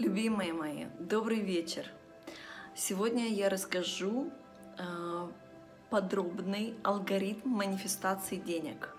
[0.00, 1.84] Любимые мои, добрый вечер!
[2.74, 4.30] Сегодня я расскажу
[4.78, 5.28] э,
[5.90, 8.96] подробный алгоритм манифестации денег.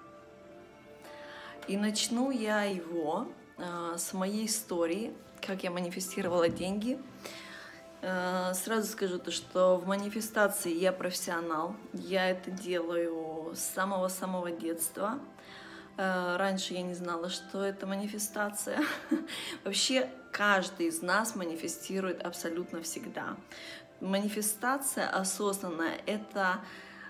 [1.68, 3.28] И начну я его
[3.58, 5.12] э, с моей истории,
[5.42, 7.00] как я манифестировала деньги.
[8.04, 11.76] Э, сразу скажу то, что в манифестации я профессионал.
[11.94, 15.20] Я это делаю с самого-самого детства.
[15.98, 18.84] Раньше я не знала, что это манифестация.
[19.64, 23.36] Вообще каждый из нас манифестирует абсолютно всегда.
[24.00, 26.62] Манифестация осознанная— это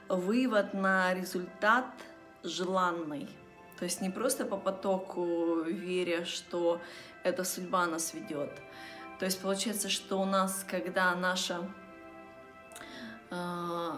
[0.09, 1.85] вывод на результат
[2.43, 3.29] желанный.
[3.77, 6.81] То есть не просто по потоку, веря, что
[7.23, 8.51] эта судьба нас ведет.
[9.19, 11.69] То есть получается, что у нас, когда наша
[13.29, 13.91] э,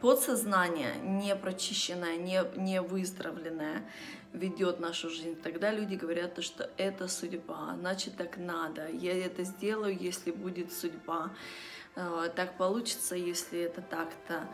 [0.00, 3.82] подсознание не прочищенное, не, не выздоровленное
[4.32, 9.96] ведет нашу жизнь, тогда люди говорят, что это судьба, значит так надо, я это сделаю,
[9.98, 11.30] если будет судьба,
[11.96, 14.48] э, так получится, если это так-то,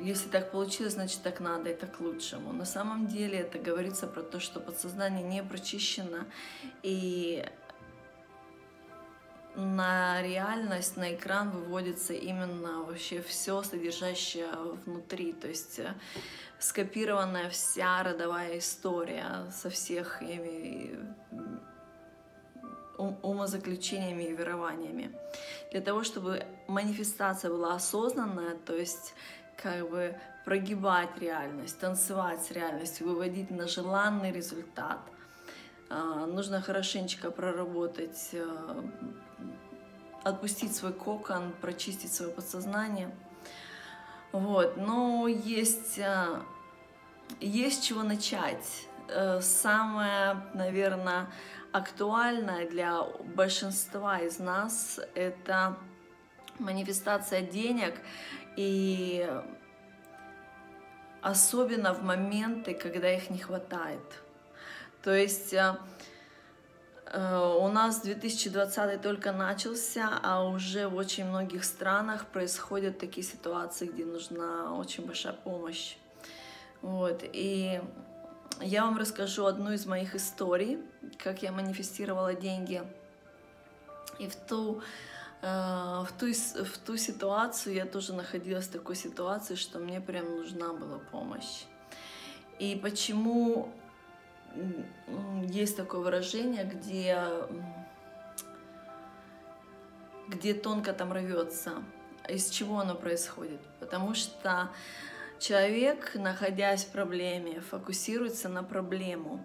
[0.00, 2.52] если так получилось, значит так надо, это к лучшему.
[2.52, 6.26] На самом деле это говорится про то, что подсознание не прочищено,
[6.82, 7.44] и
[9.54, 14.48] на реальность, на экран выводится именно вообще все содержащее
[14.86, 15.94] внутри, то есть э,
[16.58, 20.22] скопированная вся родовая история со всех
[22.98, 25.12] умозаключениями и верованиями.
[25.72, 29.14] Для того, чтобы манифестация была осознанная, то есть
[29.56, 35.00] как бы прогибать реальность, танцевать с реальностью, выводить на желанный результат,
[36.26, 38.82] нужно хорошенечко проработать э,
[40.24, 43.14] отпустить свой кокон, прочистить свое подсознание.
[44.32, 46.40] Вот, но есть, э,
[47.40, 48.86] есть чего начать.
[49.08, 51.30] Э, самое, наверное,
[51.72, 53.02] актуальное для
[53.34, 55.76] большинства из нас— это
[56.58, 57.94] манифестация денег
[58.56, 59.28] и
[61.20, 64.21] особенно в моменты, когда их не хватает.
[65.02, 65.76] То есть э,
[67.12, 73.86] Э, у нас 2020 только начался, а уже в очень многих странах происходят такие ситуации,
[73.86, 75.96] где нужна очень большая помощь.
[76.80, 77.22] Вот.
[77.22, 77.82] И
[78.60, 80.78] я вам расскажу одну из моих историй,
[81.18, 82.82] как я манифестировала деньги.
[84.18, 84.80] И в ту,
[85.42, 90.36] э, в ту, в ту ситуацию я тоже находилась в такой ситуации, что мне прям
[90.36, 91.64] нужна была помощь.
[92.58, 93.70] И почему
[95.48, 97.18] есть такое выражение, где,
[100.28, 101.82] где тонко там рвется.
[102.28, 103.60] Из чего оно происходит?
[103.80, 104.70] Потому что
[105.38, 109.44] человек, находясь в проблеме, фокусируется на проблему,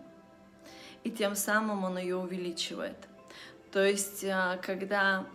[1.04, 2.98] и тем самым он ее увеличивает.
[3.72, 5.26] То есть, э, когда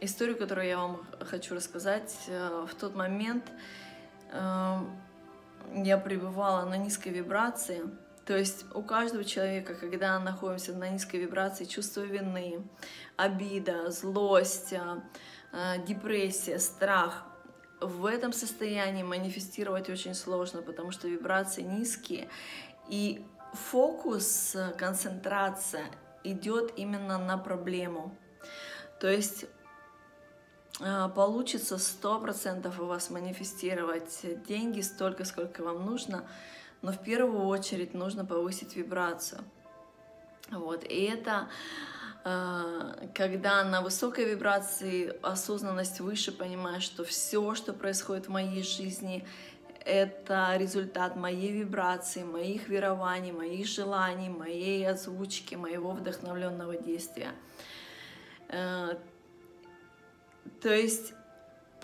[0.00, 3.50] историю, которую я вам хочу рассказать, э, в тот момент
[4.32, 4.78] э,
[5.74, 7.82] я пребывала на низкой вибрации,
[8.26, 12.62] то есть у каждого человека, когда находимся на низкой вибрации, чувство вины,
[13.16, 15.04] обида, злость, а,
[15.52, 17.24] а, депрессия, страх,
[17.80, 22.28] в этом состоянии манифестировать очень сложно, потому что вибрации низкие,
[22.88, 25.84] и фокус, концентрация
[26.22, 28.16] идет именно на проблему.
[29.00, 29.44] То есть
[30.80, 36.26] а, получится 100% у вас манифестировать деньги столько, сколько вам нужно,
[36.84, 39.40] но в первую очередь нужно повысить вибрацию.
[40.50, 40.84] Вот.
[40.84, 41.48] И это
[42.24, 49.26] э, когда на высокой вибрации осознанность выше, понимаешь, что все, что происходит в моей жизни,
[49.86, 57.32] это результат моей вибрации, моих верований, моих желаний, моей озвучки, моего вдохновленного действия.
[58.50, 58.96] Э,
[60.60, 61.14] то есть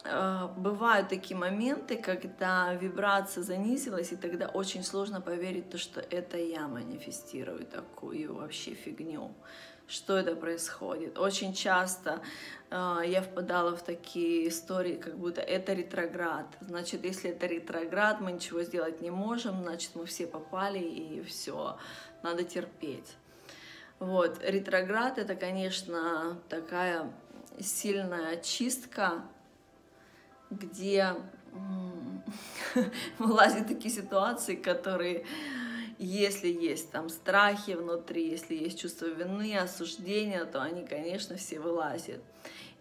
[0.03, 6.69] бывают такие моменты, когда вибрация занизилась, и тогда очень сложно поверить, то, что это я
[6.69, 9.35] манифестирую такую вообще фигню.
[9.91, 11.19] Что это происходит?
[11.19, 12.21] Очень часто
[12.71, 16.47] э, я впадала в такие истории, как будто это ретроград.
[16.61, 21.77] Значит, если это ретроград, мы ничего сделать не можем, значит, мы все попали, и все,
[22.23, 23.17] надо терпеть.
[23.99, 27.13] Вот, ретроград— это, конечно, такая
[27.59, 29.25] сильная чистка
[30.51, 31.15] где
[33.19, 35.25] вылазят такие ситуации, которые,
[35.99, 42.21] если есть там страхи внутри, если есть чувство вины, осуждения, то они, конечно, все вылазят.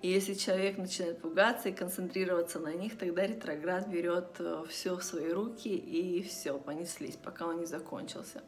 [0.02, 5.04] И если человек начинает пугаться и концентрироваться на них, тогда ретроград берет э, все в
[5.04, 8.42] свои руки и все, понеслись, пока он не закончился.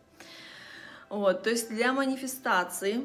[1.10, 3.02] Вот, то есть для манифестации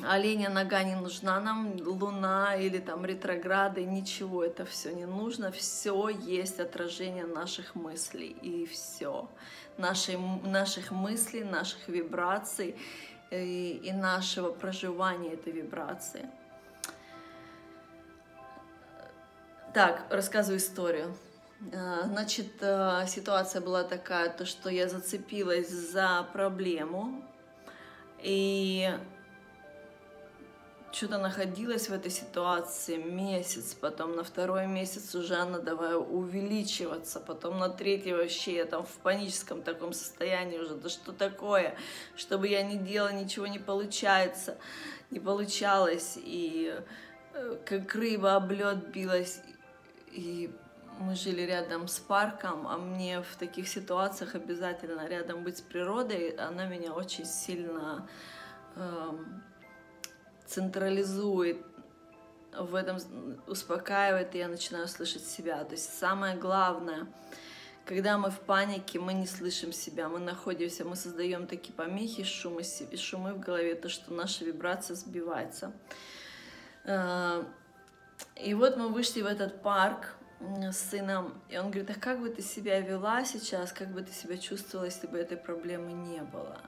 [0.00, 6.08] оленя нога не нужна нам, луна или там ретрограды, ничего, это все не нужно, все
[6.08, 9.28] есть отражение наших мыслей и все,
[9.78, 12.76] нашей, наших мыслей, наших вибраций
[13.30, 16.28] и, и нашего проживания этой вибрации.
[19.74, 21.16] Так, рассказываю историю.
[21.74, 27.24] А, значит, э, ситуация была такая, то, что я зацепилась за проблему,
[28.18, 28.90] и
[30.92, 37.58] что-то находилась в этой ситуации месяц, потом на второй месяц уже она давай увеличиваться, потом
[37.58, 41.76] на третий вообще я там в паническом таком состоянии уже, да что такое,
[42.14, 44.58] чтобы я не делала, ничего не получается,
[45.10, 46.78] не получалось, и
[47.32, 49.40] э, как рыба об лед билась,
[50.10, 50.54] и
[50.98, 56.30] мы жили рядом с парком, а мне в таких ситуациях обязательно рядом быть с природой,
[56.36, 58.06] она меня очень сильно
[58.76, 59.42] эм,
[60.52, 61.64] централизует,
[62.58, 62.98] в этом
[63.46, 65.64] успокаивает, и я начинаю слышать себя.
[65.64, 67.06] То есть самое главное,
[67.86, 72.62] когда мы в панике, мы не слышим себя, мы находимся, мы создаем такие помехи, шумы,
[72.96, 75.72] шумы в голове, то, что наша вибрация сбивается.
[76.84, 77.44] Э,
[78.36, 82.28] и вот мы вышли в этот парк с сыном, и он говорит, а как бы
[82.28, 86.58] ты себя вела сейчас, как бы ты себя чувствовала, если бы этой проблемы не было?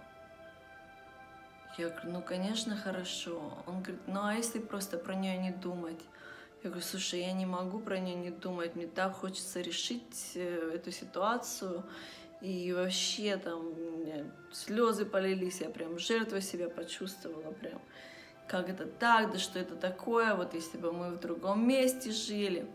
[1.77, 3.53] Я говорю, ну, конечно, хорошо.
[3.67, 6.01] Он говорит, ну, а если просто про нее не думать?
[6.63, 10.73] Я говорю, слушай, я не могу про нее не думать, мне так хочется решить э,
[10.75, 11.85] эту ситуацию.
[12.41, 13.75] И вообще там
[14.53, 17.81] слезы полились, я прям жертвой себя почувствовала, прям
[18.47, 22.67] как это так, да что это такое, вот если бы мы в другом месте жили.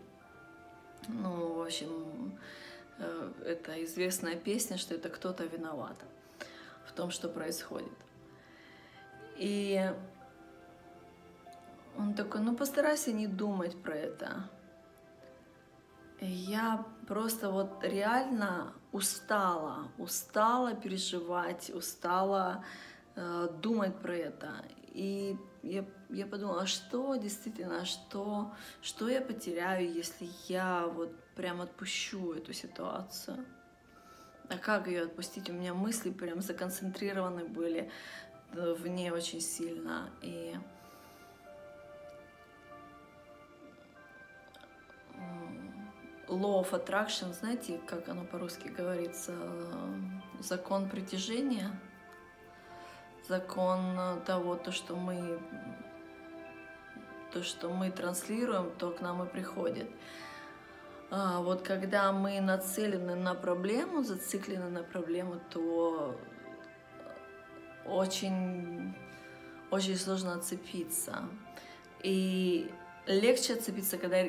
[1.08, 2.38] Ну, в общем,
[2.98, 5.96] э, это известная песня, что это кто-то виноват
[6.86, 7.92] в том, что происходит.
[9.40, 9.90] И
[11.96, 14.50] он такой, ну постарайся не думать про это.
[16.20, 22.62] И я просто вот реально устала, устала переживать, устала
[23.16, 24.52] э, думать про это.
[24.92, 28.52] И я, я подумала, а что действительно, что,
[28.82, 33.46] что я потеряю, если я вот прям отпущу эту ситуацию?
[34.50, 35.48] А как ее отпустить?
[35.48, 37.90] У меня мысли прям законцентрированы были
[38.52, 40.10] в ней очень сильно.
[40.22, 40.54] И
[46.28, 49.34] law of attraction, знаете, как оно по-русски говорится,
[50.38, 51.70] закон притяжения,
[53.28, 55.40] закон того, то, что мы
[57.32, 59.88] то, что мы транслируем, то к нам и приходит.
[61.10, 66.16] А вот когда мы нацелены на проблему, зациклены на проблему, то
[67.86, 68.94] очень,
[69.70, 71.24] очень сложно отцепиться.
[72.02, 72.70] И
[73.06, 74.24] легче отцепиться, когда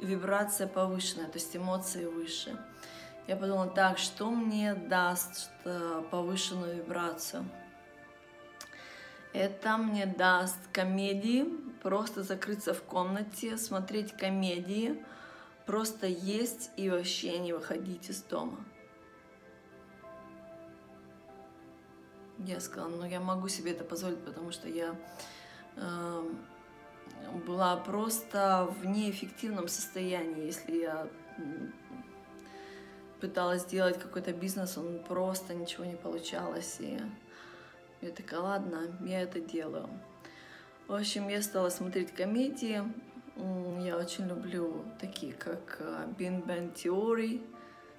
[0.00, 2.56] вибрация повышенная, то есть эмоции выше.
[3.28, 5.50] Я подумала, так, что мне даст
[6.10, 7.44] повышенную вибрацию?
[9.32, 11.46] Это мне даст комедии,
[11.82, 15.02] просто закрыться в комнате, смотреть комедии,
[15.64, 18.58] просто есть и вообще не выходить из дома.
[22.46, 24.96] Я сказала, ну я могу себе это позволить, потому что я
[25.76, 26.22] э,
[27.46, 30.46] была просто в неэффективном состоянии.
[30.46, 31.08] Если я
[33.20, 36.76] пыталась сделать какой-то бизнес, он просто ничего не получалось.
[36.80, 36.98] И
[38.00, 39.88] я такая, ладно, я это делаю.
[40.88, 42.82] В общем, я стала смотреть комедии.
[43.80, 45.80] Я очень люблю такие, как
[46.18, 47.40] Бин Бен Теории,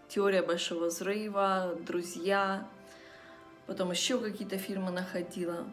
[0.10, 2.68] Теория Большого Взрыва, Друзья,
[3.68, 5.66] потом еще какие-то фильмы находила.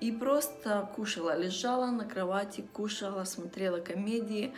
[0.00, 4.54] И просто кушала, лежала на кровати, кушала, смотрела комедии.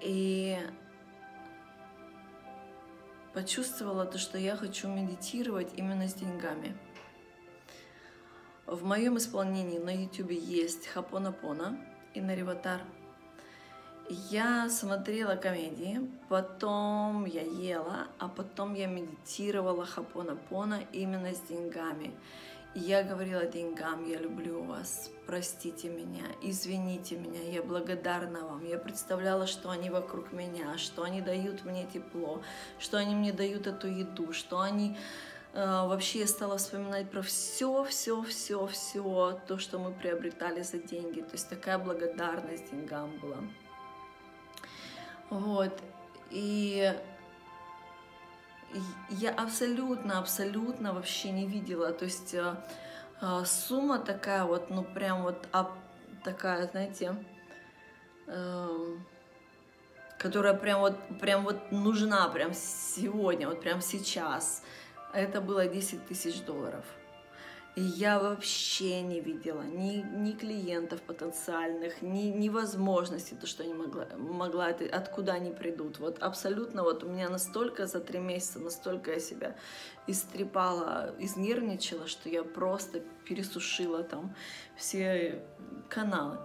[0.00, 0.58] И
[3.34, 6.76] почувствовала то, что я хочу медитировать именно с деньгами.
[8.66, 11.78] В моем исполнении на YouTube есть Хапонапона
[12.14, 12.80] и Нариватар–
[14.08, 22.14] я смотрела комедии, потом я ела, а потом я медитировала хапона-пона именно с деньгами.
[22.74, 28.66] Я говорила деньгам, я люблю вас, простите меня, извините меня, я благодарна вам.
[28.66, 32.42] Я представляла, что они вокруг меня, что они дают мне тепло,
[32.78, 34.94] что они мне дают эту еду, что они
[35.54, 40.78] э, вообще я стала вспоминать про все, все, все, все то, что мы приобретали за
[40.78, 41.22] деньги.
[41.22, 43.38] То есть такая благодарность деньгам была.
[45.30, 45.82] Вот.
[46.30, 46.92] И
[49.10, 51.92] я абсолютно, абсолютно вообще не видела.
[51.92, 52.54] То есть э,
[53.20, 55.48] А, сумма такая вот, ну прям вот
[56.22, 57.16] такая, знаете,
[58.26, 58.96] э,
[60.18, 64.62] которая прям вот, прям вот нужна прям сегодня, вот прям сейчас.
[65.14, 66.84] Это было 10 тысяч долларов.
[67.78, 74.06] Я вообще не видела ни, ни клиентов потенциальных, ни, ни возможности, то, что они могла,
[74.16, 75.98] могла, откуда они придут.
[75.98, 79.56] Вот абсолютно вот у меня настолько за три месяца, настолько я себя
[80.06, 84.34] истрепала, изнервничала, что я просто пересушила там
[84.78, 85.44] все
[85.90, 86.38] каналы.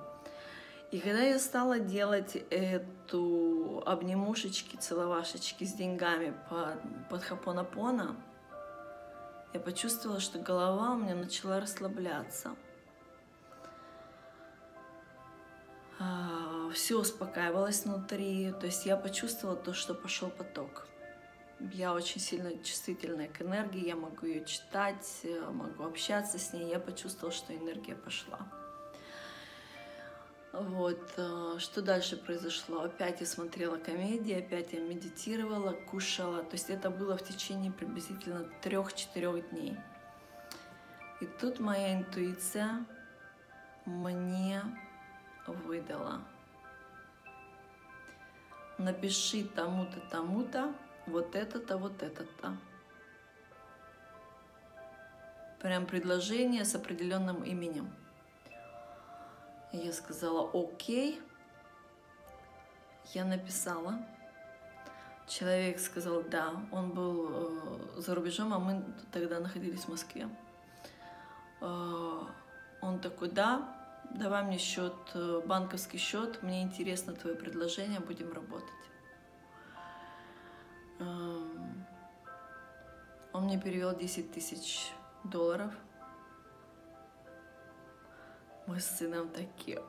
[0.92, 8.18] И когда я стала делать эту обнимушечки, целовашечки с деньгами под, под хапонапона,
[9.54, 12.56] я почувствовала, что голова у меня начала расслабляться.
[16.00, 20.88] А, Все успокаивалось внутри, то есть я почувствовала то, что пошел поток.
[21.74, 26.70] Я очень сильно чувствительная к энергии, я могу ее читать, могу общаться с ней.
[26.70, 28.40] Я почувствовала, что энергия пошла.
[30.54, 32.82] Вот, э, что дальше произошло?
[32.82, 36.44] Опять я смотрела комедии, опять я медитировала, кушала.
[36.44, 39.78] То есть это было в течение приблизительно трех-четырех дней.
[41.22, 42.86] И тут моя интуиция
[43.86, 44.62] мне
[45.48, 46.22] выдала.
[48.78, 50.74] Напиши тому-то, тому-то,
[51.08, 52.58] вот это-то, вот это-то.
[55.62, 57.94] Прям предложение с определенным именем.
[59.74, 61.22] Я сказала окей.
[63.14, 64.00] Я написала.
[65.28, 66.52] Человек сказал да.
[66.72, 70.28] Он был э, за рубежом, а мы тогда находились в Москве.
[71.62, 72.20] Э,
[72.82, 73.78] он такой, да,
[74.14, 78.68] давай мне счет, э, банковский счет, мне интересно твое предложение, будем работать.
[81.00, 81.38] Э,
[83.32, 84.92] он мне перевел 10 тысяч
[85.24, 85.74] долларов–
[88.72, 89.84] мы с сыном такие,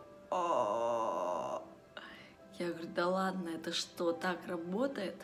[2.59, 5.15] Я говорю, да ладно, это что, так работает?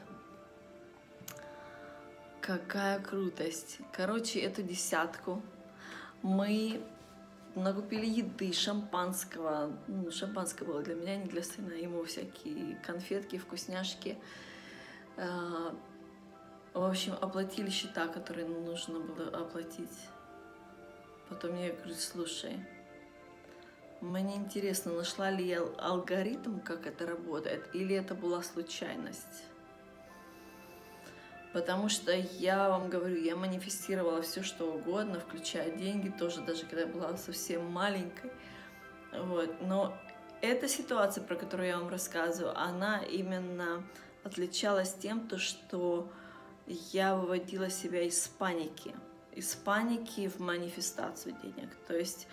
[2.41, 3.79] Какая крутость.
[3.93, 5.43] Короче, эту десятку
[6.23, 6.81] мы
[7.57, 9.77] накупили еды, шампанского.
[9.89, 11.73] Ну, шампанское было для меня, не для сына.
[11.73, 14.17] Ему всякие конфетки, вкусняшки.
[15.17, 15.75] А,
[16.75, 19.99] в общем, оплатили счета, которые нужно было оплатить.
[21.29, 22.57] Потом я говорю, слушай,
[24.01, 29.45] мне интересно, нашла ли я алгоритм, как это работает, или это была случайность.
[31.53, 36.83] Потому что я вам говорю, я манифестировала все, что угодно, включая деньги, тоже даже когда
[36.83, 38.31] я была совсем маленькой.
[39.13, 39.61] Вот.
[39.63, 39.97] Но
[40.43, 43.83] эта ситуация, про которую я вам рассказываю, она именно
[44.23, 46.13] отличалась тем, то, что
[46.67, 48.95] я выводила себя из паники.
[49.33, 51.75] Из паники в манифестацию денег.
[51.87, 52.29] То есть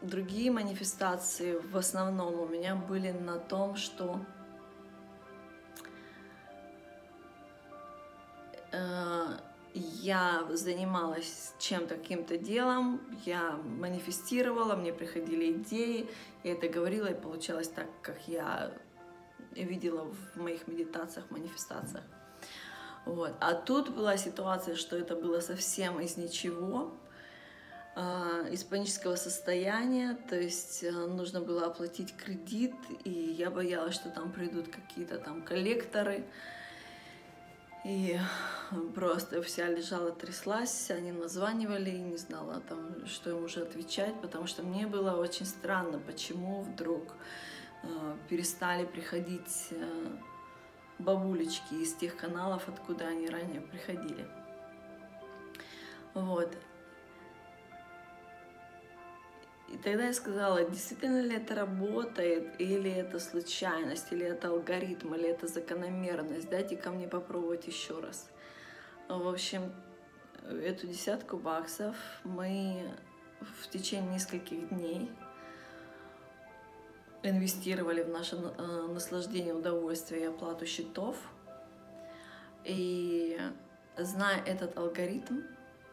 [0.00, 4.20] другие манифестации в основном у меня были на том, что
[8.72, 9.26] э,
[9.74, 16.08] я занималась чем-то, каким-то делом, я манифестировала, мне приходили идеи,
[16.44, 18.72] я это говорила, и получалось так, как я
[19.52, 22.04] видела в моих медитациях, манифестациях.
[23.04, 23.32] Вот.
[23.40, 26.92] А тут была ситуация, что это было совсем из ничего,
[28.52, 34.30] из панического состояния, то есть э, нужно было оплатить кредит, и я боялась, что там
[34.30, 36.24] придут какие-то там коллекторы,
[37.84, 38.16] и
[38.94, 44.46] просто вся лежала, тряслась, они названивали, и не знала там, что им уже отвечать, потому
[44.46, 47.14] что мне было очень странно, почему вдруг
[47.82, 49.72] э, перестали приходить
[51.00, 54.26] бабулечки из тех каналов, откуда они ранее приходили.
[56.14, 56.56] Вот.
[59.72, 65.28] И тогда я сказала, действительно ли это работает, или это случайность, или это алгоритм, или
[65.28, 66.48] это закономерность.
[66.48, 68.30] Дайте ко мне попробовать еще раз.
[69.08, 69.72] В общем,
[70.42, 72.94] эту десятку баксов мы
[73.40, 75.10] в течение нескольких дней
[77.22, 81.16] инвестировали в наше э, наслаждение, удовольствие и оплату счетов.
[82.64, 83.38] И
[83.98, 85.40] зная этот алгоритм,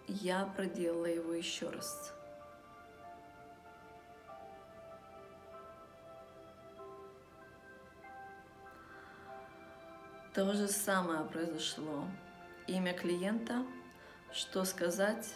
[0.08, 2.15] я проделала его еще раз.
[10.36, 12.04] То же самое произошло.
[12.68, 13.66] Имя клиента,
[14.34, 15.34] что сказать,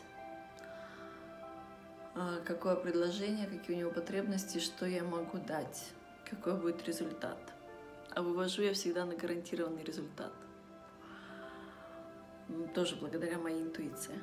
[2.16, 5.92] а, какое предложение, какие у него потребности, что я могу дать,
[6.30, 7.38] какой будет результат.
[8.14, 10.34] А вывожу я всегда на гарантированный результат.
[12.76, 14.20] Тоже благодаря моей интуиции.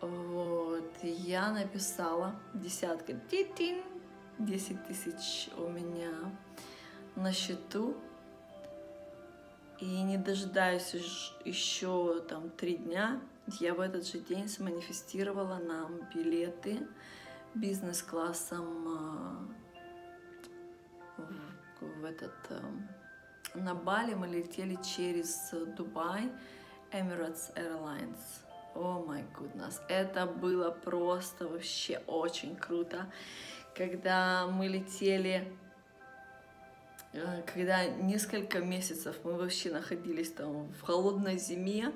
[0.00, 3.82] Вот, я написала десятка, ти-тин,
[4.38, 6.14] 10 тысяч у меня
[7.14, 7.94] на счету.
[9.82, 10.94] И не дожидаясь
[11.44, 13.20] еще там три дня,
[13.58, 16.86] я в этот же день сманифестировала нам билеты
[17.54, 19.48] бизнес-классом
[21.18, 21.24] а,
[21.80, 26.30] в, этот а, на Бали мы летели через Дубай
[26.92, 28.20] Emirates Airlines.
[28.76, 33.10] О май гуднес, это было просто вообще очень круто,
[33.74, 35.61] когда мы летели Э,
[37.52, 41.92] когда несколько месяцев мы вообще находились там в холодной зиме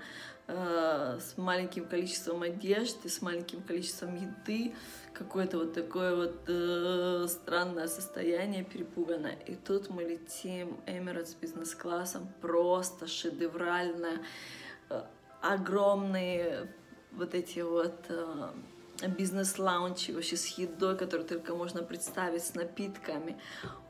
[0.46, 4.74] э, с маленьким количеством одежды, с маленьким количеством еды,
[5.14, 9.38] какое-то вот такое вот э, странное состояние, перепуганное.
[9.46, 14.22] И тут мы летим Emirates бизнес-классом, просто шедеврально,
[14.90, 15.02] э,
[15.40, 16.68] огромные
[17.12, 18.50] вот эти вот э,
[19.02, 23.36] бизнес-лаунчи вообще с едой, которую только можно представить, с напитками.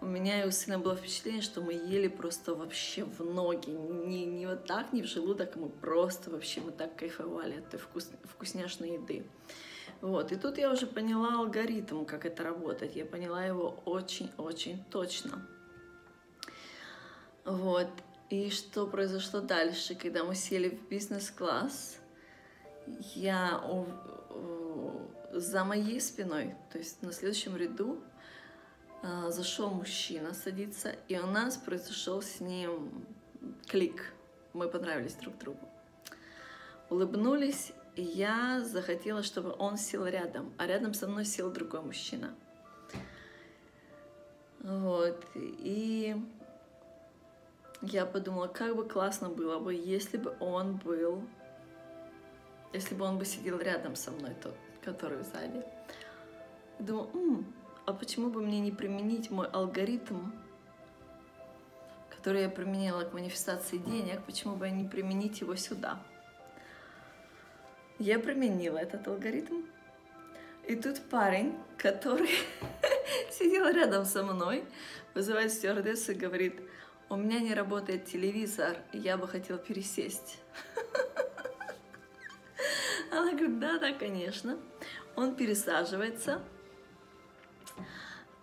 [0.01, 3.71] У меня и у сына было впечатление, что мы ели просто вообще в ноги.
[3.71, 7.67] Не, не вот так, не в желудок, а мы просто вообще, мы так кайфовали от
[7.69, 9.27] этой вкус, вкусняшной еды.
[10.01, 12.97] Вот, и тут я уже поняла алгоритм, как это работает.
[12.97, 15.47] Я поняла его очень-очень точно.
[17.45, 17.89] Вот,
[18.29, 21.99] и что произошло дальше, когда мы сели в бизнес-класс,
[23.15, 23.61] я
[25.33, 28.01] за моей спиной, то есть на следующем ряду,
[29.03, 33.07] а, зашел мужчина садиться, и у нас произошел с ним
[33.67, 34.13] клик.
[34.53, 35.69] Мы понравились друг другу.
[36.89, 42.35] Улыбнулись, и я захотела, чтобы он сел рядом, а рядом со мной сел другой мужчина.
[44.61, 46.17] Вот, и
[47.83, 51.23] я подумала, как бы классно было бы, если бы он был,
[52.77, 54.55] если бы он бы сидел рядом со мной, тот
[54.87, 55.65] который сзади.
[56.79, 57.55] Думаю, М,
[57.87, 60.31] а почему бы мне не применить мой алгоритм,
[62.11, 65.99] который я применила к манифестации денег, почему бы не применить его сюда?
[67.99, 69.63] Я применила этот алгоритм,
[70.69, 72.31] и тут парень, который
[73.33, 74.65] сидел рядом со мной,
[75.15, 76.61] вызывает стюардессу и говорит,
[77.09, 80.39] у меня не работает телевизор, я бы хотел пересесть.
[83.11, 84.59] Она говорит, да, да, конечно.
[85.15, 86.43] Он пересаживается,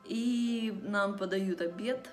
[0.05, 2.09] и нам подают обед,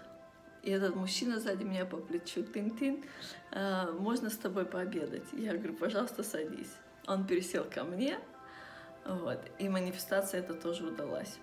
[0.62, 3.02] и этот мужчина сзади меня по плечу, тын-тын,
[3.50, 5.24] «А, можно с тобой пообедать?
[5.32, 6.74] Я говорю, пожалуйста, садись.
[7.06, 8.18] Он пересел ко мне,
[9.04, 11.38] вот, и манифестация это тоже удалась.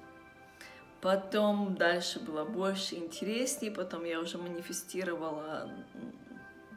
[1.01, 5.69] Потом дальше было больше интереснее, потом я уже манифестировала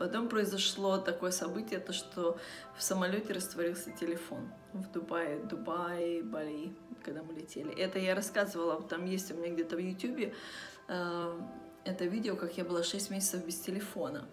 [0.01, 2.39] Потом произошло такое событие, то что
[2.75, 7.71] в самолете растворился телефон в Дубае, Дубай, Бали, когда мы летели.
[7.79, 10.33] Это я рассказывала, там есть у меня где-то в Ютубе
[10.89, 11.41] э,
[11.85, 14.27] это видео, как я была 6 месяцев без телефона.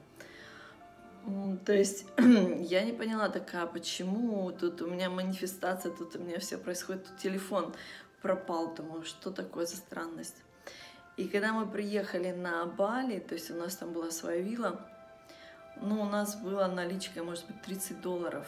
[1.65, 6.57] То есть я не поняла такая, почему тут у меня манифестация, тут у меня все
[6.57, 7.73] происходит, тут телефон
[8.21, 10.37] пропал, думаю, что такое за странность.
[11.17, 14.79] И когда мы приехали на Бали, то есть у нас там была своя вилла,
[15.81, 18.47] ну, у нас была наличка, может быть, 30 долларов.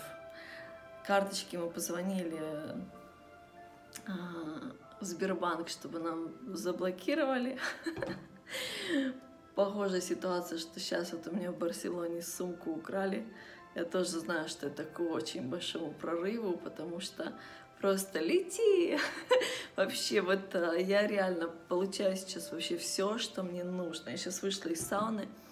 [1.05, 2.41] Карточки мы позвонили
[4.07, 4.11] а,
[4.99, 7.57] в Сбербанк, чтобы нам заблокировали.
[9.55, 13.25] Похожая ситуация, что сейчас вот у меня в Барселоне сумку украли.
[13.75, 17.33] Я тоже знаю, что это к очень большому прорыву, потому что
[17.79, 18.97] просто лети.
[19.75, 24.09] вообще, вот а, я реально получаю сейчас вообще все, что мне нужно.
[24.09, 25.48] Я сейчас вышла из сауны, Э,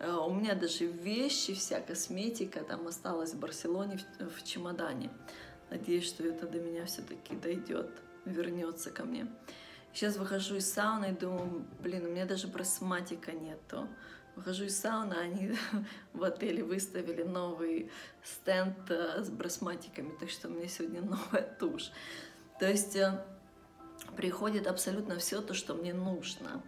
[0.00, 5.10] у меня даже вещи, вся косметика там осталась в Барселоне в, в чемодане.
[5.70, 7.90] Надеюсь, что это до меня все-таки дойдет,
[8.24, 9.26] вернется ко мне.
[9.92, 13.88] Сейчас выхожу из сауны и думаю, блин, у меня даже брасматика нету.
[14.36, 15.56] Выхожу из сауны, они
[16.12, 17.90] в отеле выставили новый
[18.22, 21.90] стенд э, с брасматиками, так что у меня сегодня новая тушь.
[22.60, 23.24] То есть э,
[24.16, 26.62] приходит абсолютно все то, что мне нужно.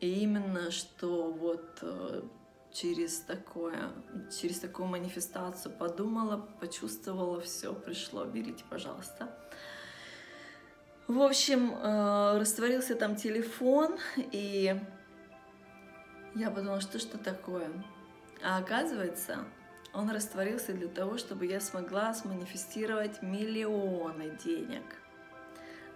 [0.00, 1.78] И именно что вот
[2.74, 3.92] через такое,
[4.36, 9.32] через такую манифестацию подумала, почувствовала, все, пришло, берите, пожалуйста.
[11.06, 14.74] В общем, э, растворился там телефон, и
[16.34, 17.70] я подумала, что что такое.
[18.42, 19.44] А оказывается,
[19.92, 24.82] он растворился для того, чтобы я смогла сманифестировать миллионы денег.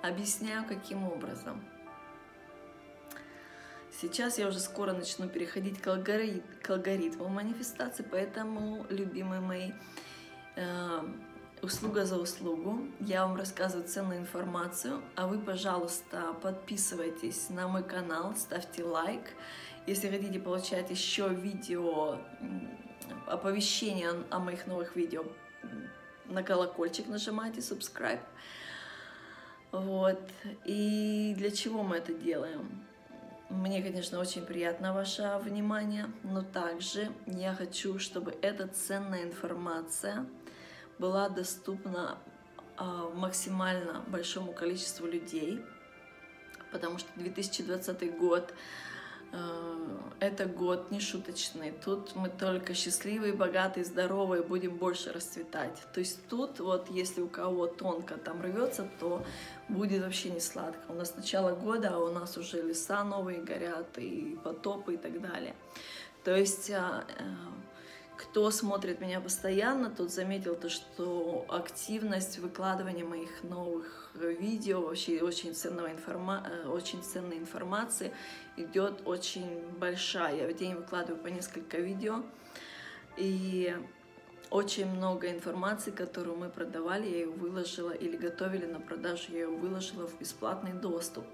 [0.03, 1.65] Объясняю, каким образом.
[4.01, 9.73] Сейчас я уже скоро начну переходить к, алгорит к алгоритму манифестации, поэтому, любимые мои,
[10.55, 11.01] э,
[11.63, 12.87] услуга за услугу.
[13.01, 19.33] Я вам рассказываю ценную информацию, а вы, пожалуйста, подписывайтесь на мой канал, ставьте лайк.
[19.89, 22.21] Если хотите получать еще видео,
[23.27, 25.25] оповещения о моих новых видео,
[26.27, 28.21] на колокольчик нажимайте, subscribe.
[29.73, 30.21] Вот.
[30.65, 32.88] И для чего мы это делаем?
[33.49, 40.27] Мне, конечно, очень приятно ваше внимание, но также я хочу, чтобы эта ценная информация
[40.99, 42.19] была доступна
[42.77, 45.65] а, максимально большому количеству людей,
[46.73, 48.53] потому что 2020 год
[50.21, 51.73] это год не шуточный.
[51.85, 55.81] Тут мы только счастливые, богатые, здоровые будем больше расцветать.
[55.93, 59.25] То есть тут вот если у кого тонко там рвется, то
[59.69, 60.81] будет вообще не сладко.
[60.89, 65.21] У нас начало года, а у нас уже леса новые горят, и потопы и так
[65.21, 65.55] далее.
[66.25, 67.23] То есть а, э,
[68.19, 75.55] кто смотрит меня постоянно, тот заметил то, что активность выкладывания моих новых видео, вообще очень,
[75.55, 76.45] ценного информа...
[76.47, 78.13] Э, очень ценной информации
[78.57, 80.37] идет очень большая.
[80.37, 82.23] Я в день выкладываю по несколько видео,
[83.17, 83.77] и
[84.51, 89.49] очень много информации, которую мы продавали, я ее выложила или готовили на продажу, я ее
[89.49, 91.25] выложила в бесплатный доступ.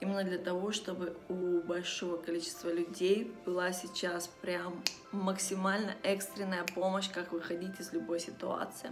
[0.00, 7.32] Именно для того, чтобы у большого количества людей была сейчас прям максимально экстренная помощь, как
[7.32, 8.90] выходить из любой ситуации.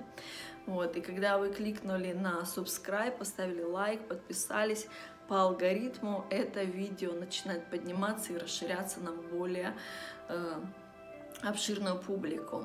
[0.67, 4.87] Вот, и когда вы кликнули на subscribe, поставили лайк, подписались,
[5.29, 9.75] по алгоритму это видео начинает подниматься и расширяться на более
[10.29, 10.61] э,
[11.43, 12.65] обширную публику.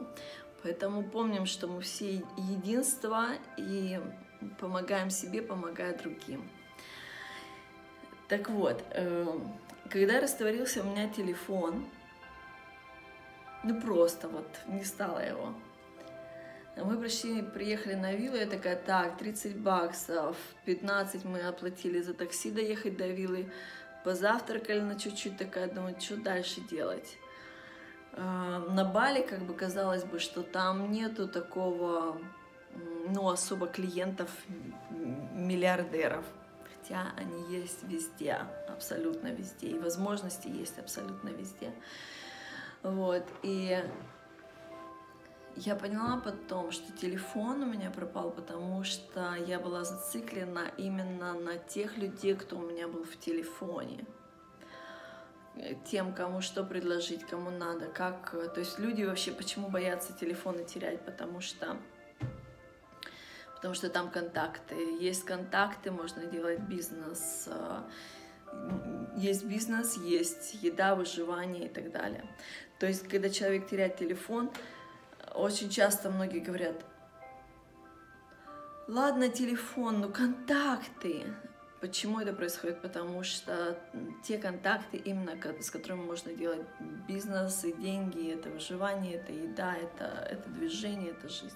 [0.64, 4.00] Поэтому помним, что мы все единство и
[4.60, 6.50] помогаем себе, помогая другим.
[8.30, 9.40] Так вот, э,
[9.90, 11.84] когда растворился у меня телефон,
[13.64, 15.56] ну просто вот не стало его.
[16.76, 22.52] Мы пришли, приехали на виллу, я такая, так, 30 баксов, 15 мы оплатили за такси
[22.52, 23.52] доехать до виллы,
[24.06, 27.18] позавтракали на чуть-чуть, такая, думаю, что дальше делать.
[28.14, 32.22] Э, на Бали, как бы казалось бы, что там нету такого,
[33.10, 34.30] ну, особо клиентов
[35.34, 36.26] миллиардеров.
[36.90, 39.68] Хотя они есть везде, абсолютно везде.
[39.68, 41.72] И возможности есть абсолютно везде.
[42.82, 43.84] Вот, и
[45.56, 51.58] я поняла потом, что телефон у меня пропал, потому что я была зациклена именно на
[51.58, 54.06] тех людей, кто у меня был в телефоне
[55.86, 61.04] тем, кому что предложить, кому надо, как, то есть люди вообще почему боятся телефоны терять,
[61.04, 61.76] потому что
[63.60, 67.82] потому что там контакты, есть контакты, можно делать бизнес, э,
[69.18, 72.24] есть бизнес, есть еда, выживание и так далее.
[72.80, 74.50] То есть, когда человек теряет телефон,
[75.36, 76.86] очень часто многие говорят,
[78.88, 81.26] ладно, телефон, но контакты,
[81.82, 82.82] Почему это происходит?
[82.82, 83.80] Потому что
[84.22, 86.60] те контакты, именно с которыми можно делать
[87.08, 91.56] бизнес и деньги, это выживание, это еда, это, это движение, это жизнь.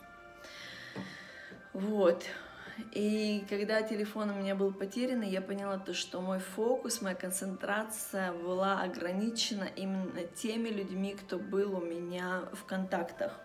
[1.74, 2.24] Вот.
[2.92, 8.34] И когда телефон у меня был потерян, я поняла то, что мой фокус, моя концентрация
[8.34, 13.40] была ограничена именно теми людьми, кто был у меня в контактах.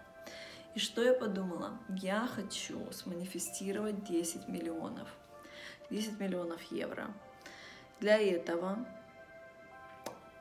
[0.75, 1.79] И что я подумала?
[1.89, 5.09] Я хочу сманифестировать 10 миллионов.
[5.91, 7.09] 10 миллионов евро.
[8.01, 8.87] Для этого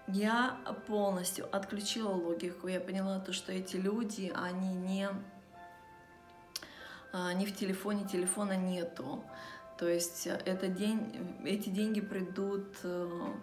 [0.08, 2.68] я полностью отключила логику.
[2.68, 5.10] Я поняла то, что эти люди, они не,
[7.14, 9.24] а, не в телефоне, телефона нету.
[9.78, 11.14] То есть это день,
[11.46, 13.34] эти деньги придут э,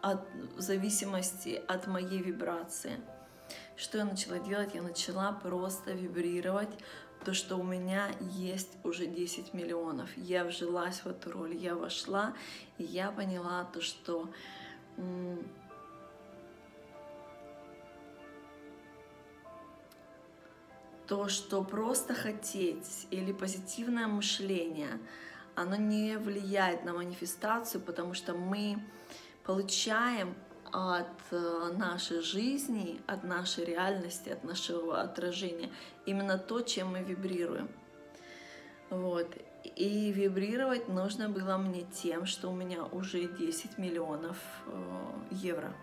[0.00, 2.98] от, в зависимости от моей вибрации.
[3.76, 4.74] Что я начала делать?
[4.74, 6.70] Я начала просто вибрировать
[7.24, 10.08] то, что у меня есть уже 10 миллионов.
[10.16, 12.34] Я вжилась в эту роль, я вошла,
[12.78, 14.30] и я поняла то, что
[21.10, 25.00] то, что просто хотеть или позитивное мышление,
[25.56, 28.80] оно не влияет на манифестацию, потому что мы
[29.42, 30.36] получаем
[30.70, 35.70] от э, нашей жизни, от нашей реальности, от нашего отражения.
[36.06, 37.68] Именно то, чем мы вибрируем.
[38.88, 39.36] Вот.
[39.64, 44.36] И вибрировать нужно было мне тем, что у меня уже 10 миллионов
[44.68, 45.74] э, евро.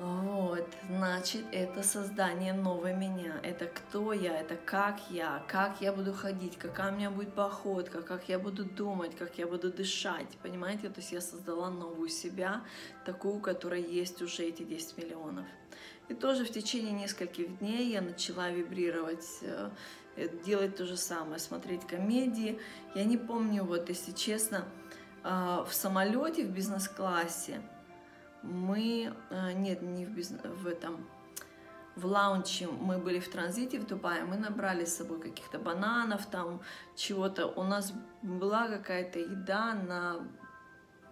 [0.00, 3.38] Вот, значит, это создание новой меня.
[3.42, 8.00] Это кто я, это как я, как я буду ходить, какая у меня будет походка,
[8.00, 10.38] как я буду думать, как я буду дышать.
[10.42, 12.64] Понимаете, то есть я создала новую себя,
[13.04, 15.44] такую, у которой есть уже эти 10 миллионов.
[16.08, 19.70] И тоже в течение нескольких дней я начала вибрировать, э,
[20.46, 22.58] делать то же самое, смотреть комедии.
[22.94, 24.64] Я не помню, вот если честно,
[25.24, 27.60] э, в самолете в бизнес-классе
[28.42, 31.06] мы, э, нет, не в, бизнес, в этом,
[31.96, 36.60] в лаунче мы были в транзите в Дубае, мы набрали с собой каких-то бананов, там
[36.96, 37.46] чего-то.
[37.46, 40.26] У нас была какая-то еда на,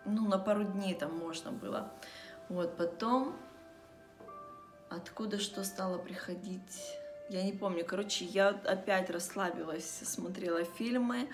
[0.05, 1.93] ну, на пару дней там можно было.
[2.49, 3.37] Вот, потом
[4.89, 6.97] откуда что стало приходить,
[7.29, 7.85] я не помню.
[7.85, 11.29] Короче, я опять расслабилась, смотрела фильмы,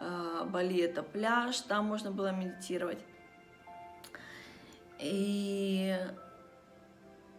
[0.00, 2.98] э, Бали это пляж, там можно было медитировать.
[5.02, 5.96] И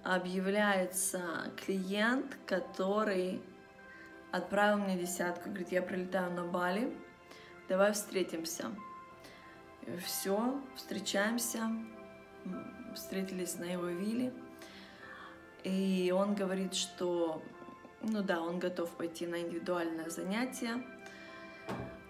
[0.04, 3.42] объявляется клиент, который
[4.34, 6.94] отправил мне десятку, говорит, я прилетаю на Бали,
[7.70, 8.66] давай встретимся.
[10.06, 11.72] Все, встречаемся,
[12.94, 14.34] встретились на его вилле,
[15.64, 17.42] и он говорит, что,
[18.02, 20.84] ну да, он готов пойти на индивидуальное занятие,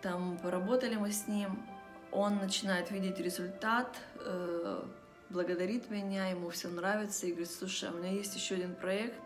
[0.02, 1.64] там поработали мы с ним,
[2.12, 4.84] он начинает видеть результат, э,
[5.34, 9.22] благодарит меня, ему все нравится и говорит, слушай, а у меня есть еще один проект,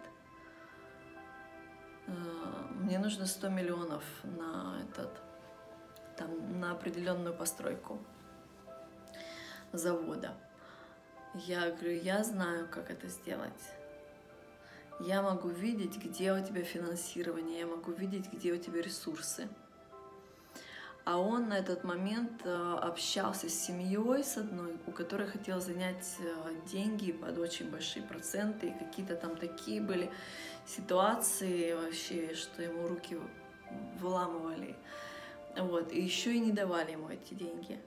[2.08, 2.12] э,
[2.76, 5.12] мне нужно 100 миллионов на этот,
[6.16, 8.00] там, на определенную постройку
[9.74, 10.34] завода.
[11.34, 13.72] Я говорю, я знаю, как это сделать.
[15.02, 19.48] Я могу видеть, где у тебя финансирование, я могу видеть, где у тебя ресурсы.
[21.10, 26.18] А он на этот момент э, общался с семьей, с одной, у которой хотел занять
[26.20, 28.68] э, деньги под очень большие проценты.
[28.68, 30.12] И какие-то там такие были
[30.66, 33.18] ситуации вообще, что ему руки
[34.02, 34.76] выламывали.
[35.56, 35.94] Вот.
[35.94, 37.80] И еще и не давали ему эти деньги.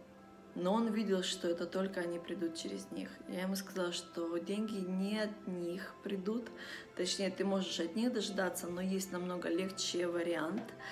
[0.54, 3.10] Но он видел, что это только они придут через них.
[3.28, 6.48] Я ему сказала, что деньги не от них придут.
[6.96, 10.64] Точнее, ты можешь от них дождаться, но есть намного легче вариант–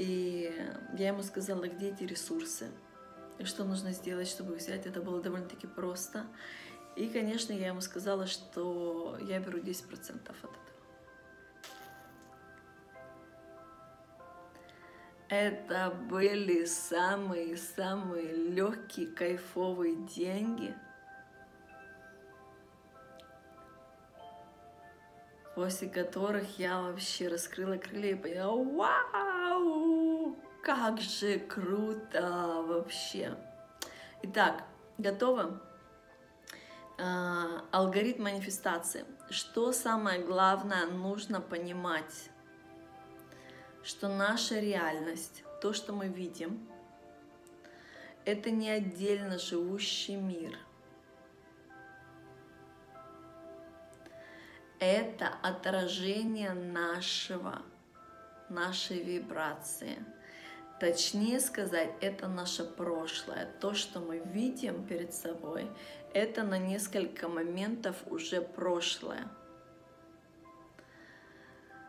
[0.00, 0.50] и
[0.96, 2.70] я ему сказала, где эти ресурсы,
[3.44, 4.86] что нужно сделать, чтобы взять.
[4.86, 6.24] Это было довольно-таки просто.
[6.96, 10.54] И, конечно, я ему сказала, что я беру 10% от этого.
[15.28, 20.74] Это были самые-самые легкие, кайфовые деньги,
[25.54, 29.30] после которых я вообще раскрыла крылья и поняла, вау,
[30.62, 33.36] как же круто вообще!
[34.22, 34.64] Итак,
[34.98, 35.58] готовы?
[36.98, 39.06] А, алгоритм манифестации.
[39.30, 42.30] Что самое главное нужно понимать?
[43.82, 46.68] Что наша реальность, то, что мы видим,
[48.26, 50.58] это не отдельно живущий мир.
[54.78, 57.62] Это отражение нашего,
[58.50, 60.04] нашей вибрации–
[60.80, 63.52] Точнее сказать, это наше прошлое.
[63.60, 65.70] То, что мы видим перед собой,
[66.14, 69.28] это на несколько моментов уже прошлое.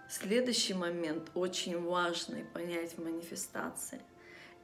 [0.10, 4.02] Следующий момент, очень важный понять в манифестации,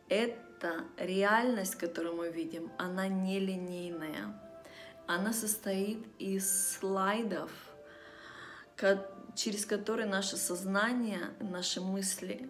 [0.09, 4.37] это реальность, которую мы видим, она нелинейная.
[5.05, 7.49] Она состоит из слайдов,
[9.35, 12.49] через которые наше сознание, наши мысли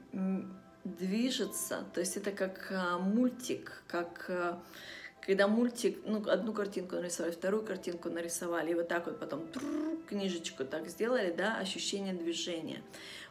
[0.99, 4.59] движется, то есть это как а, мультик, как а,
[5.21, 9.45] когда мультик, ну, одну картинку нарисовали, вторую картинку нарисовали, и вот так вот потом
[10.07, 12.81] книжечку так сделали, да, ощущение движения.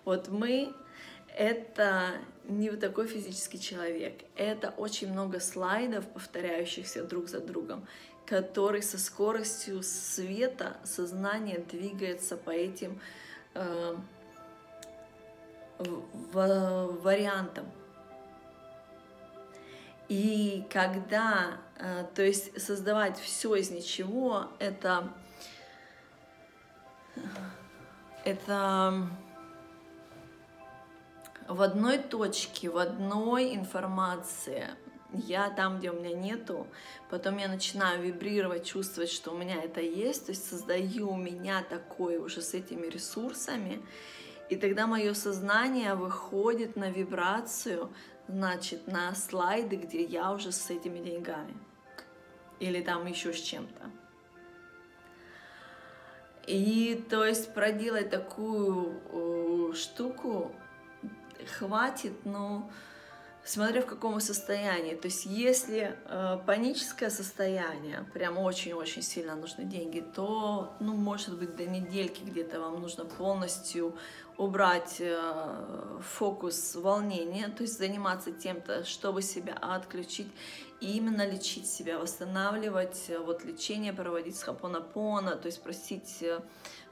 [0.05, 0.75] Вот мы
[1.35, 2.12] это
[2.45, 7.87] не вот такой физический человек, это очень много слайдов, повторяющихся друг за другом,
[8.27, 13.01] который со скоростью света сознание двигается по этим
[13.55, 13.97] э,
[15.79, 17.67] вариантом.
[20.09, 25.12] И когда, э, то есть создавать все из ничего, это,
[28.25, 29.09] это
[31.49, 34.69] в одной точке, в одной информации,
[35.12, 36.67] я там, где у меня нету,
[37.11, 41.62] потом я начинаю вибрировать, чувствовать, что у меня это есть, то есть создаю у меня
[41.62, 43.83] такое уже с этими ресурсами,
[44.48, 47.92] и тогда мое сознание выходит на вибрацию,
[48.28, 51.54] значит, на слайды, где я уже с этими деньгами.
[52.61, 53.90] Или там еще с чем-то.
[56.46, 60.52] И то есть проделать такую э, штуку
[61.59, 62.70] хватит, ну,
[63.46, 64.94] смотря в каком состоянии.
[64.96, 71.54] То есть если э, паническое состояние, прям очень-очень сильно нужны деньги, то, ну, может быть,
[71.54, 73.96] до недельки где-то вам нужно полностью
[74.37, 80.28] убрать э, фокус волнения, то есть заниматься тем-то, чтобы себя отключить
[80.80, 86.40] и именно лечить себя, восстанавливать, э, вот лечение проводить с хапонапона, то есть просить э,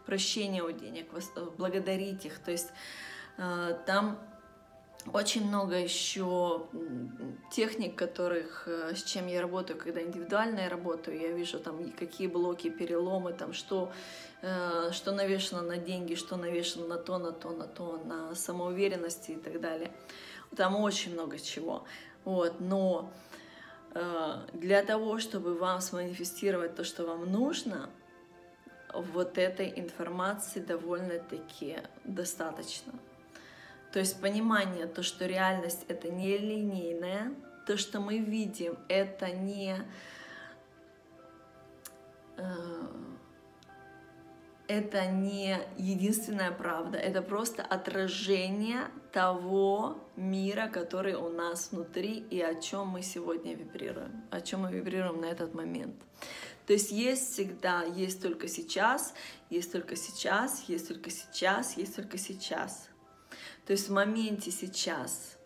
[0.06, 2.68] прощения у денег, э, благодарить их, то есть
[3.38, 4.18] э, там
[5.12, 6.66] очень много еще
[7.50, 12.26] техник, которых, э, с чем я работаю, когда индивидуально я работаю, я вижу там какие
[12.26, 13.92] блоки, переломы, там что,
[14.42, 19.32] э, что навешено на деньги, что навешено на то, на то, на то, на самоуверенности
[19.32, 19.92] и так далее.
[20.56, 21.84] Там очень много чего.
[22.24, 23.12] Вот, но
[23.94, 27.90] э, для того, чтобы вам сманифестировать то, что вам нужно,
[28.94, 32.92] вот этой информации довольно-таки достаточно.
[33.94, 37.33] То есть понимание, то, что реальность это не линейная,
[37.64, 39.76] то, что мы видим, это не
[42.37, 42.42] э,
[44.66, 52.57] это не единственная правда, это просто отражение того мира, который у нас внутри и о
[52.57, 55.94] чем мы сегодня вибрируем, о чем мы вибрируем на этот момент.
[56.66, 59.14] То есть есть всегда, есть только сейчас,
[59.50, 62.88] есть только сейчас, есть только сейчас, есть только сейчас.
[63.66, 65.38] То есть в моменте сейчас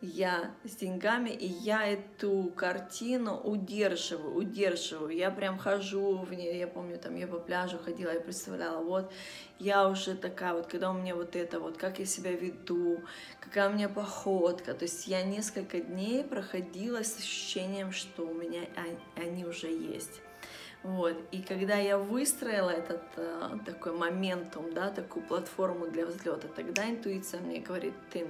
[0.00, 5.14] я с деньгами, и я эту картину удерживаю, удерживаю.
[5.14, 9.12] Я прям хожу в ней, я помню, там я по пляжу ходила, я представляла, вот
[9.58, 13.02] я уже такая, вот когда у меня вот это, вот как я себя веду,
[13.40, 14.72] какая у меня походка.
[14.72, 18.62] То есть я несколько дней проходила с ощущением, что у меня
[19.16, 20.22] они уже есть.
[20.82, 21.16] Вот.
[21.30, 27.40] И когда я выстроила этот э, такой моментум, да, такую платформу для взлета, тогда интуиция
[27.40, 28.26] мне говорит, ты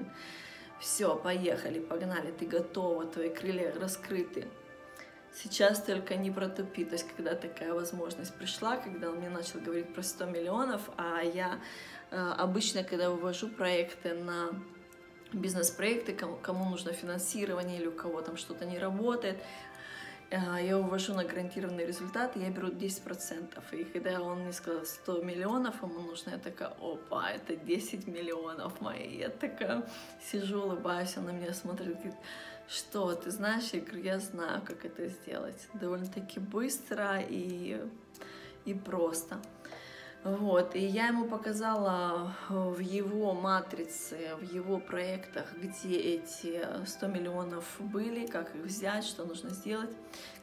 [0.80, 4.48] все, поехали, погнали, ты готова, твои крылья раскрыты.
[5.32, 6.84] Сейчас только не протупи.
[6.84, 11.20] То есть, когда такая возможность пришла, когда он мне начал говорить про 100 миллионов, а
[11.22, 11.60] я
[12.10, 14.50] э, обычно, когда вывожу проекты на
[15.32, 19.38] бизнес-проекты, кому, кому нужно финансирование или у кого там что-то не работает,
[20.30, 23.62] я увожу на гарантированный результат, я беру 10%.
[23.72, 28.80] И когда он мне сказал 100 миллионов, ему нужно, я такая, опа, это 10 миллионов
[28.80, 29.16] мои.
[29.16, 29.82] Я такая
[30.22, 32.14] сижу, улыбаюсь, он на меня смотрит, говорит,
[32.68, 33.70] что, ты знаешь?
[33.72, 35.66] Я говорю, я знаю, как это сделать.
[35.74, 37.80] Довольно-таки быстро и,
[38.64, 39.40] и просто.
[40.22, 47.06] Вот, и я ему показала э, в его матрице, в его проектах, где эти 100
[47.06, 49.88] миллионов были, как их взять, что нужно сделать.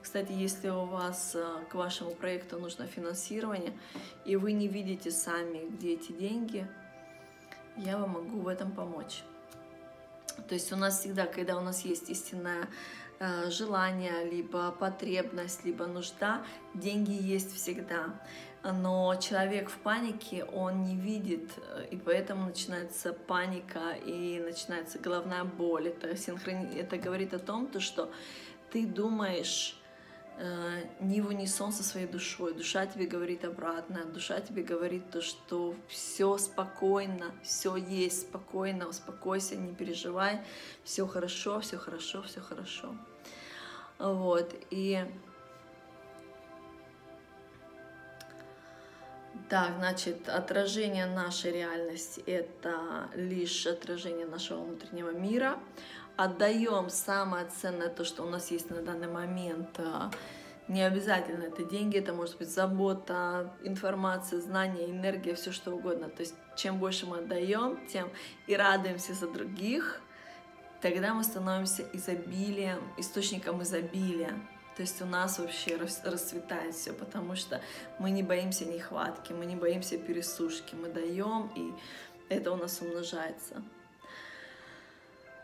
[0.01, 3.77] Кстати, если у вас э, к вашему проекту нужно финансирование,
[4.25, 6.67] и вы не видите сами, где эти деньги,
[7.75, 9.21] я вам могу в этом помочь.
[10.47, 12.67] То есть у нас всегда, когда у нас есть истинное
[13.19, 18.13] э, желание, либо потребность, либо нужда, деньги есть всегда
[18.63, 25.43] но человек в панике, он не видит, э, и поэтому начинается паника и начинается головная
[25.43, 25.89] боль.
[25.89, 26.77] Это, синхрони...
[26.77, 28.11] это говорит о том, то, что
[28.71, 29.79] ты думаешь
[30.99, 32.53] не в унисон со своей душой.
[32.53, 39.55] Душа тебе говорит обратно, душа тебе говорит то, что все спокойно, все есть спокойно, успокойся,
[39.55, 40.41] не переживай,
[40.83, 42.95] все хорошо, все хорошо, все хорошо.
[43.97, 45.05] Вот, и
[49.49, 55.57] Так, значит, отражение нашей реальности– это лишь отражение нашего внутреннего мира.
[56.17, 59.69] Отдаем самое ценное, то, что у нас есть на данный момент.
[59.77, 60.09] А,
[60.67, 66.09] не обязательно это деньги, это может быть забота, информация, знания, энергия, все что угодно.
[66.09, 68.09] То есть чем больше мы отдаем, тем
[68.47, 70.01] и радуемся за других,
[70.81, 74.33] тогда мы становимся изобилием, источником изобилия.
[74.75, 77.61] То есть у нас вообще расцветает все, потому что
[77.99, 81.73] мы не боимся нехватки, мы не боимся пересушки, мы даем, и
[82.29, 83.61] это у нас умножается.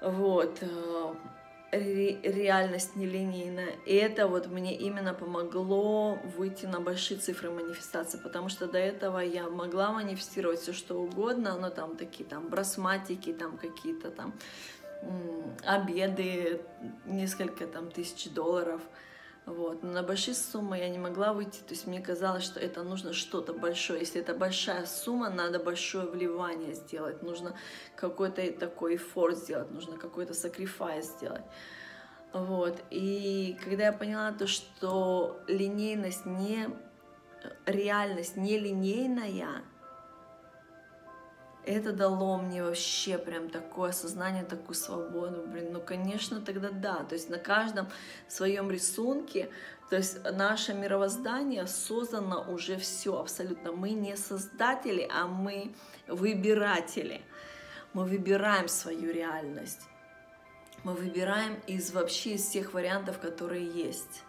[0.03, 0.59] Вот.
[0.61, 1.13] Э,
[2.21, 3.71] реальность нелинейная.
[3.85, 9.19] И это вот мне именно помогло выйти на большие цифры манифестации, потому что до этого
[9.19, 14.33] я могла манифестировать все что угодно, но там такие там брасматики, там какие-то там
[15.65, 16.61] обеды,
[17.05, 18.81] несколько там тысяч долларов–
[19.45, 19.83] вот.
[19.83, 23.13] Но на большие суммы я не могла выйти, то есть мне казалось, что это нужно
[23.13, 23.99] что-то большое.
[23.99, 27.55] Если это большая сумма, надо большое вливание сделать, нужно
[27.95, 31.43] какой-то такой эфорт сделать, нужно какой-то сакрифайс сделать.
[32.31, 32.81] Вот.
[32.89, 36.69] И когда я поняла то, что линейность не
[37.65, 39.61] реальность не линейная,
[41.65, 45.43] это дало мне вообще прям такое осознание, такую свободу.
[45.47, 47.03] Блин, ну, конечно, тогда да.
[47.03, 47.87] То есть на каждом
[48.27, 49.49] своем рисунке,
[49.89, 53.71] то есть наше мировоздание создано уже все абсолютно.
[53.71, 55.73] Мы не создатели, а мы
[56.07, 57.21] выбиратели.
[57.93, 59.81] Мы выбираем свою реальность.
[60.83, 64.23] Мы выбираем из вообще из всех вариантов, которые есть.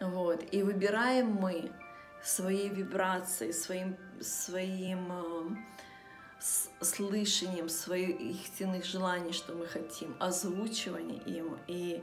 [0.00, 0.44] Вот.
[0.52, 1.70] И выбираем мы
[2.22, 5.56] своей вибрацией, своим, своим
[6.80, 12.02] э, слышанием своих истинных желаний, что мы хотим, озвучивание им и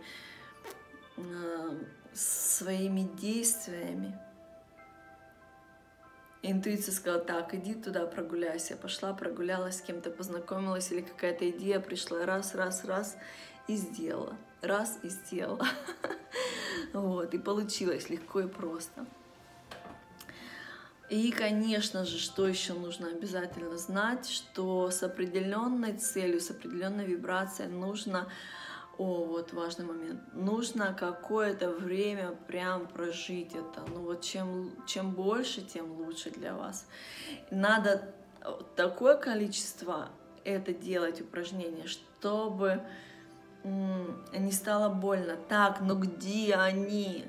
[1.18, 1.80] э,
[2.14, 4.18] своими действиями.
[6.42, 8.78] Интуиция сказала, так, иди туда прогуляйся.
[8.78, 13.18] Пошла, прогулялась, с кем-то познакомилась, или какая-то идея пришла, раз, раз, раз,
[13.68, 14.38] и сделала.
[14.62, 15.68] Раз, и сделала.
[16.94, 19.06] Вот, и получилось легко и просто.
[21.10, 27.72] И, конечно же, что еще нужно обязательно знать, что с определенной целью, с определенной вибрацией
[27.72, 28.30] нужно,
[29.00, 33.84] о, вот важный момент, нужно какое-то время прям прожить это.
[33.88, 36.86] Ну вот чем, чем больше, тем лучше для вас.
[37.50, 38.14] Надо
[38.76, 40.10] такое количество
[40.44, 42.84] это делать упражнения, чтобы
[43.64, 45.38] не стало больно.
[45.48, 47.26] Так, но где они?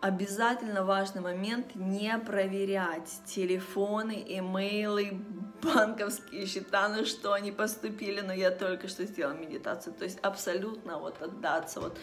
[0.00, 5.20] Обязательно важный момент не проверять телефоны, имейлы,
[5.62, 9.94] банковские счета, ну что они поступили, но я только что сделала медитацию.
[9.94, 11.98] То есть абсолютно вот отдаться, вот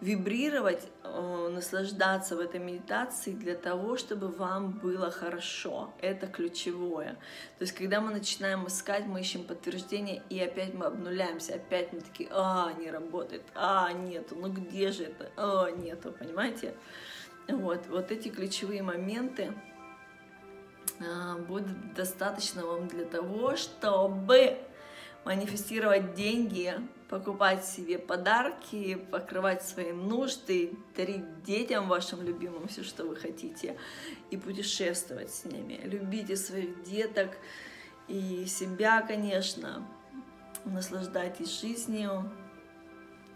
[0.00, 5.94] вибрировать, э, наслаждаться в этой медитации для того, чтобы вам было хорошо.
[6.00, 7.12] Это ключевое.
[7.58, 12.00] То есть когда мы начинаем искать, мы ищем подтверждение, и опять мы обнуляемся, опять мы
[12.00, 16.74] такие, а, не работает, а, нету, ну где же это, а, нету, понимаете?
[17.48, 19.52] Вот, вот эти ключевые моменты
[21.00, 24.58] а, будут достаточно вам для того, чтобы
[25.24, 26.74] манифестировать деньги,
[27.08, 33.76] покупать себе подарки, покрывать свои нужды, дарить детям вашим любимым все, что вы хотите,
[34.30, 35.80] и путешествовать с ними.
[35.84, 37.30] Любите своих деток
[38.08, 39.86] и себя, конечно,
[40.64, 42.30] наслаждайтесь жизнью.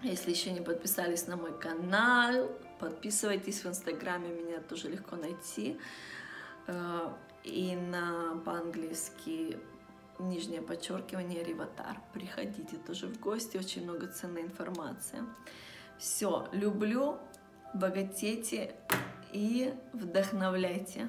[0.02, 2.50] Если еще не подписались на мой канал,
[2.80, 5.78] Подписывайтесь в Инстаграме, меня тоже легко найти.
[6.66, 7.12] Э,
[7.44, 9.58] и на по-английски
[10.18, 12.00] нижнее подчеркивание Риватар.
[12.12, 15.24] Приходите тоже в гости, очень много ценной информации.
[15.98, 17.18] Все, люблю,
[17.74, 18.74] богатейте
[19.32, 21.08] и вдохновляйте.